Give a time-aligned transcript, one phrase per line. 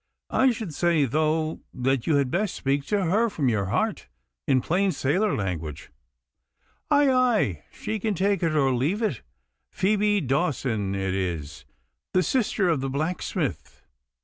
[0.31, 4.07] I should say though that you had best speak to her from your heart,
[4.47, 5.91] in plain sailor language.'
[6.89, 9.21] 'Aye, aye, she can take it or leave it.
[9.69, 11.65] Phoebe Dawson it is,
[12.13, 13.83] the sister of the blacksmith.